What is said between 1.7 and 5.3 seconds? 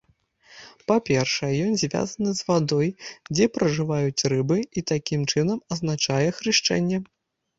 звязаны з вадой, дзе пражываюць рыбы, і такім